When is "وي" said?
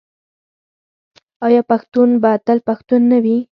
3.23-3.37